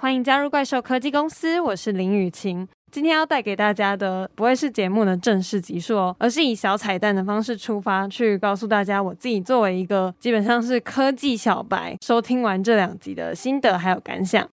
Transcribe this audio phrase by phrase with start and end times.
[0.00, 2.68] 欢迎加入怪兽科技公司，我是林雨晴。
[2.92, 14.48] 今天要带给大家的不会是节目的正式集数哦，而是以小彩蛋的方式出发，去告诉大家我自己作为一个基本上是科技小白，收听完这两集的心得还有感想。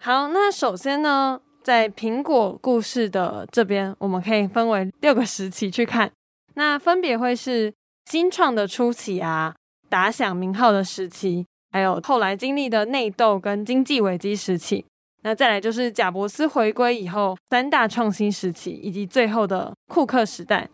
[0.00, 6.10] 好，那首先呢，在苹果故事的这边，我们可以分为六个时期去看，
[6.54, 7.72] 那分别会是
[8.10, 9.54] 新创的初期啊，
[9.88, 14.84] 打响名号的时期，还有后来经历的内斗跟经济危机时期。
[15.22, 20.68] 那再来就是贾伯斯回归以后三大创新时期，以及最后的库克时代。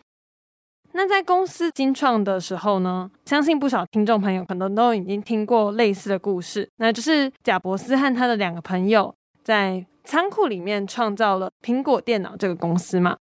[0.93, 13.16] 那在公司新创的时候呢，相信不少听众朋友可能都已经听过类似的故事，那就是贾伯斯和他的两个朋友在仓库里面创造了苹果电脑这个公司嘛。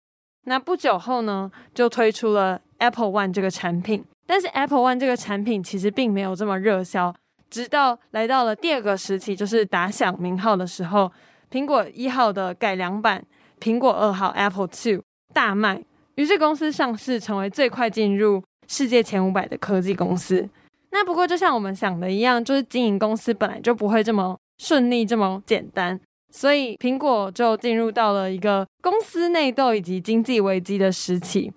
[0.46, 7.14] 那不久后呢，就推出了 Apple One 这个产品，但是 Apple One 这个产品其实并没有这么热销。
[7.56, 11.10] 直到来到了第二个时期，就是打响名号的时候，
[11.50, 13.24] 苹果一号的改良版
[13.62, 15.02] 苹果二号 Apple Two
[15.34, 15.82] 大卖，
[16.16, 20.50] 于是公司上市，成为最快进入世界前五百的科技公司。
[20.92, 25.98] 那不过就像我们想的一样，就是经营公司本来就不会这么顺利，这么简单，
[26.34, 31.54] 所以苹果就进入到了一个公司内斗以及经济危机的时期。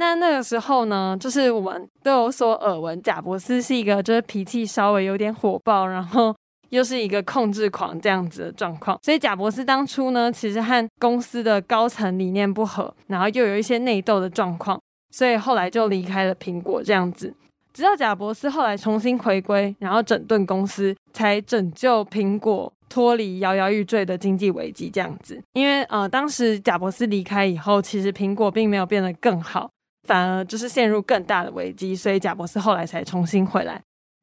[0.00, 6.34] 那那个时候呢，就是我们都有所耳闻，贾伯斯是一个就是脾气稍微有点火爆，然后
[6.70, 8.98] 又是一个控制狂这样子的状况。
[9.02, 17.34] 所以贾伯斯当初呢，其实和公司的高层理念不合，然后又有一些内斗的状况，所以后来就离开了苹果这样子。
[17.74, 25.38] 直到贾伯斯后来重新回归，然后整顿公司，才拯救苹果脱离摇摇欲坠的经济危机这样子。
[25.52, 29.70] 因为呃，当时贾伯斯离开以后，其实苹果并没有变得更好。
[30.10, 33.80] 反而就是陷入更大的危机，所以贾伯斯后来才重新回来。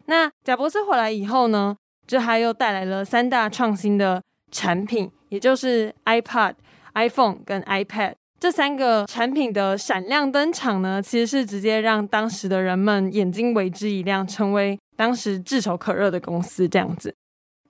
[0.08, 4.22] 那贾伯斯回来以后呢，就他又带来了三大创新的
[4.52, 6.56] 产品，也就是 iPad、
[6.94, 17.16] iPhone 跟 iPad 这三个产品的闪亮登场呢，其实是直接让当时的人们眼睛为之一亮，成为当时炙手可热的公司这样子。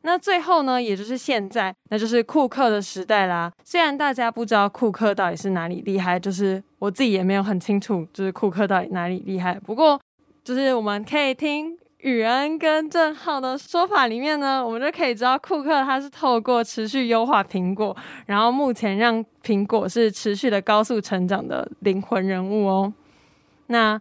[0.07, 3.51] 那最后呢，也就是现在，那就是库克的时代啦。
[3.65, 9.59] 虽然大家不知道库克到底是哪里厉害，就是我自己也没有很清楚，就是库克到底哪里厉害。
[9.59, 9.99] 不过，
[10.45, 17.93] 就是我们可以听宇恩跟正浩的说法里面呢，我们就可以知道库克他是透过持续优化苹果，
[18.27, 22.93] 然后目前让苹果是持续的高速成长的灵魂人物哦。
[23.65, 23.99] 那，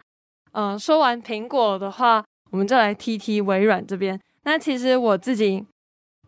[0.52, 4.20] 呃，说完苹果的话，我们就来提提微软这边。
[4.44, 5.66] 那其实我自己。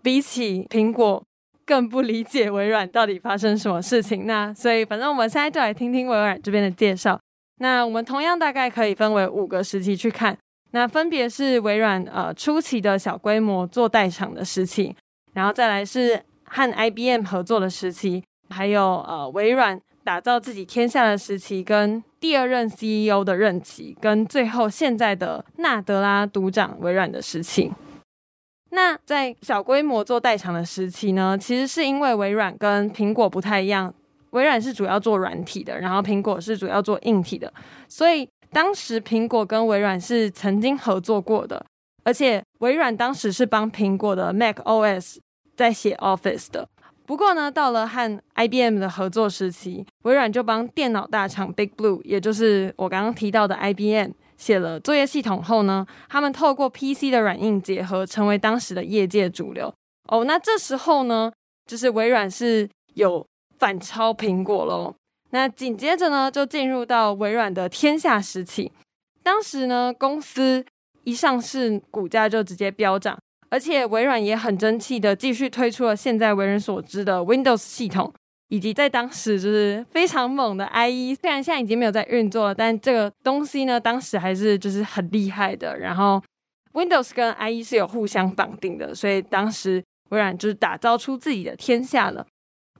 [0.03, 1.23] 比起苹果，
[1.67, 4.27] 更不理解微软到底发生什么事情。
[4.27, 7.19] 那所以，反正我们现在就来听听微软这边的介绍。
[7.61, 10.37] 那我们同样大概可以分为五个时期去看。
[10.71, 14.95] 那分别是微软呃初期的小规模做代厂的时期，
[15.33, 27.73] 然后再来是和 IBM 合作的时期，还有呃微软打造自己天下的时期，跟第二任 CEO 的任期，跟最后现在的纳德拉独掌微软的时期。
[28.71, 33.93] 那在小规模做代厂的时期呢，其实是因为微软跟苹果不太一样，
[34.31, 37.53] 微软是主要做软体的，然后苹果是主要做硬体的，
[37.89, 41.65] 所以当时苹果跟微软是曾经合作过的，
[42.05, 45.17] 而且微软当时是帮苹果的 Mac OS
[45.56, 46.69] 在写 Office 的。
[47.06, 54.11] 不过呢，到了和 IBM 的合作时期，微软就帮电脑大厂 Big Blue，也就是我刚刚提到的 IBM。
[54.38, 59.71] 写了作业系统后呢，他们透过 PC 的软硬结合，成为当时的业界主流。
[60.09, 61.31] 哦，那这时候呢，
[61.66, 63.26] 就是微软是有
[63.59, 64.94] 反超苹果喽。
[65.31, 68.72] 那紧接着呢，就进入到微软的天下时期。
[69.22, 70.65] 当时呢，公司
[71.05, 73.19] 一上市，股价就直接飙涨，
[73.50, 78.10] 而且微软也很争气的继续推出了现在为人所知的 Windows 系统。
[78.49, 85.79] 以及在当时就是非常猛的 IE，虽然现在已经没有在运作了，但这个东西呢，当时还是就是很厉害的。
[85.79, 86.23] 然后
[86.73, 92.27] Windows 跟 IE 是有互相绑定的，所以当时微软就是打造出自己的天下了。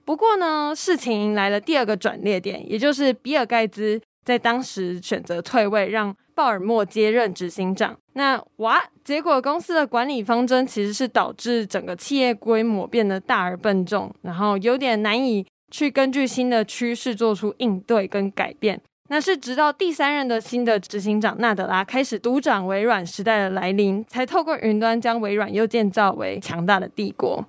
[0.07, 7.95] 不过呢，事情迎来了第二个转捩点，也就是比尔盖茨在当时选择退位，让鲍尔默接任执行长。
[8.15, 15.45] 那哇，结果公司的管理方针其实是导致整个企业规模变得大而笨重，然后有点难以。
[15.71, 27.45] 去根据新的趋势做出应对跟改变，那是直到第三任的新的执行长纳德拉开始独掌微软时代的来临，才透过云端将微软又建造为强大的帝国。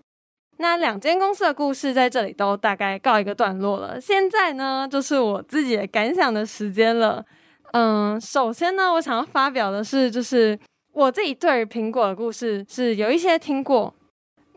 [0.57, 3.99] 那两间公司的故事在这里都大概告一个段落了。
[3.99, 7.25] 现在呢，就是我自己的感想的时间了。
[7.71, 10.59] 嗯，首先呢，我想要发表的是，就是
[10.91, 13.93] 我自己对于苹果的故事是有一些听过。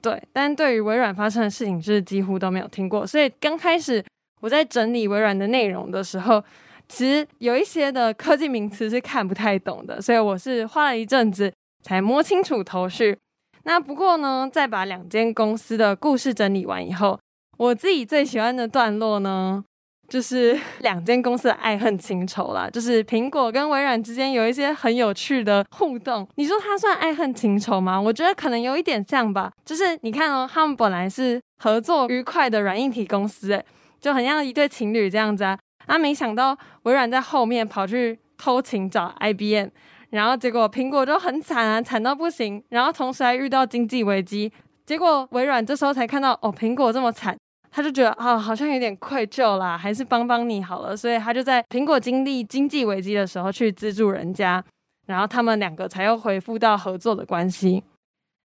[0.03, 3.07] 对，但对于微软发生的事情，是几乎都没有听过。
[3.07, 4.05] 所以刚开始
[4.41, 6.43] 我在整理微软的内容的时候，
[6.89, 11.53] 其实有一些的科技名词是看不太懂的，所以我是花了一阵子
[11.85, 13.17] 才摸清楚头绪。
[13.63, 17.17] 那不过呢，在把两间公司的故事整理完以后，
[17.57, 19.65] 我自己最喜欢的段落呢，
[20.13, 26.29] 就是 两间公司的爱恨情仇啦，就是苹果跟微软之间有一些很有趣的互动。
[26.35, 27.99] 你说它算爱恨情仇吗？
[27.99, 29.51] 我觉得可能有一点像吧。
[29.65, 33.65] 就是你看哦，他们本来是合作愉快的软硬体公司，诶，
[34.03, 35.59] 就很像一对情侣这样子啊。
[35.87, 39.69] 啊，没想到微软在后面跑去偷情找 IBM，
[40.11, 42.63] 然后结果苹果就很惨啊，惨到不行。
[42.69, 44.53] 然后同时还遇到经济危机，
[44.85, 47.35] 结果微软这时候才看到哦，苹果这么惨。
[47.75, 54.63] 他就觉得啊，好像有点愧疚啦，还是帮帮你好了，所以他就在苹果经历经济危机的时候去资助人家，
[55.07, 57.83] 然后他们两个才又恢复到合作的关系。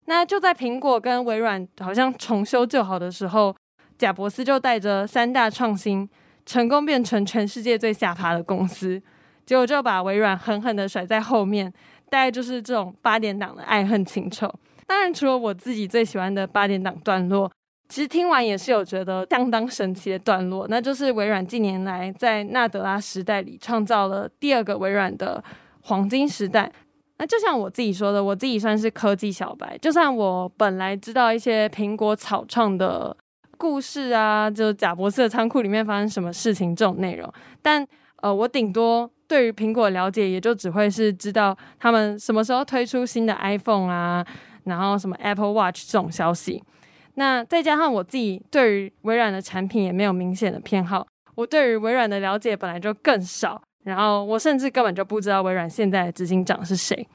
[0.05, 3.53] 那就在苹果跟微软好像重修旧好的时候，
[3.97, 6.09] 贾伯斯就带着三大创新，
[6.45, 9.01] 成功变成全世界最下爬的公司，
[9.45, 11.73] 结果就把微软狠狠的甩在后面。
[12.09, 14.49] 大概就是这种八点档的爱恨情仇。
[14.85, 17.51] 当然，除了我自己最喜欢的八点档段落。
[17.89, 25.43] 其实听完也是有觉得相当神奇的段落，那就是微软近年来在纳德拉时代里创造了第二个微软的
[25.81, 26.71] 黄金时代。
[27.17, 33.15] 那就像我自己说的，我自己算是科技小白，就算我本来知道一些苹果草创的
[33.57, 37.31] 故事啊，就贾博士的仓库里面发生什么事情这种内容，
[37.61, 37.83] 但
[38.21, 44.23] 呃，我顶多对于苹果了解也就只会是知道他们什么时候推出新的 iPhone 啊，
[44.65, 46.61] 然后什么 Apple Watch 这种消息。
[47.19, 57.07] 那再加上我自己对于微软的产品也没有明显的偏好，我对于微软的了解本来就更少，然后我甚至根本就不知道微软现在的执行长是谁。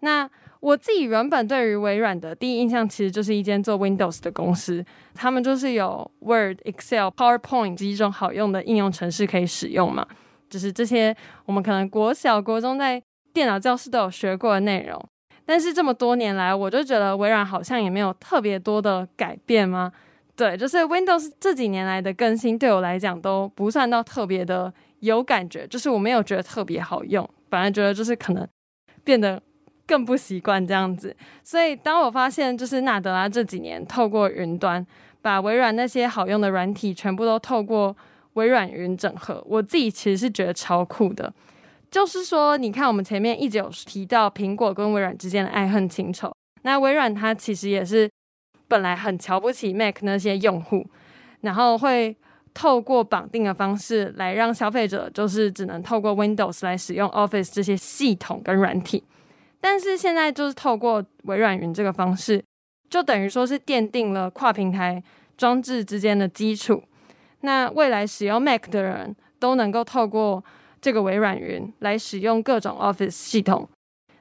[0.00, 0.28] 那
[0.60, 4.82] 我自己原本对于微软的第一印象其实就是一间做 Windows 的公司，
[5.14, 10.06] 他们就是有 Word、Excel、PowerPoint 几种好用的应用程式可以使用嘛，
[10.48, 11.14] 就是这些
[11.44, 13.02] 我们可能国小、国中在
[13.34, 14.98] 电脑教室都有学过的内容。
[15.46, 19.92] 但是这么多年来，我就觉得微软好像也没有特别多的改变吗？
[20.36, 28.44] 对，就是 Windows 这几年来的更新，对我来讲都不算到特别的有感觉，就是我没有觉得特别好用，反而觉得就是可能
[29.04, 29.40] 变得
[29.86, 31.14] 更不习惯这样子。
[31.44, 34.84] 所以当我发现就是纳德拉这几年透过云端
[35.22, 37.96] 把微软那些好用的软体全部都透过
[38.32, 41.32] 微软云整合，我自己其实是觉得超酷的。
[41.94, 46.28] 就是说，你看，我们前面一直有提到苹果跟微软之间的爱恨情仇。
[46.62, 48.10] 那微软它其实也是
[48.66, 50.84] 本来很瞧不起 Mac 那些用户，
[51.42, 52.16] 然后会
[52.52, 59.04] 透过绑定的方式来让消费者就是只能透过 Windows 来使用 Office 这些系统跟软体。
[59.60, 62.42] 但是现在就是透过微软云这个方式，
[62.90, 65.00] 就等于说是奠定了跨平台
[65.36, 66.82] 装置之间的基础。
[67.42, 70.42] 那未来使用 Mac 的人都能够透过
[70.84, 73.66] 这个微软云来使用各种 Office 系统，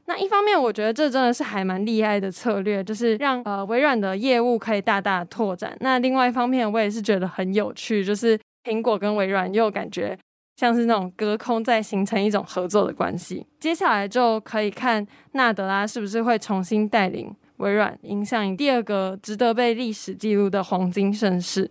[0.05, 5.75] 那一方面我觉得这真的是还蛮厉害的策略，就是让呃微软的业务可以大大拓展。
[5.81, 10.17] 那另外一方面，我也是觉得很有趣，就是苹果跟微软又感觉
[10.55, 13.45] 像是那种隔空在形成一种合作的关系。
[13.59, 21.69] 接下来就可以看纳德拉是不是会重新带领微软影响第二个值得被历史记录的黄金盛世。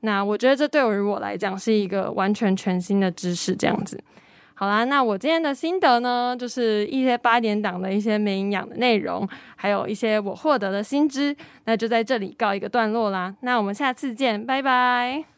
[0.00, 4.00] 那我觉得这对于我来讲是一个完全全新的知识，这样子。
[4.54, 13.34] 好啦，那我今天的心得呢，就是一些八点档的一些没营养的内容，还有一些我获得的新知，那就在这里告一个段落啦。
[13.42, 15.37] 那我们下次见，拜拜。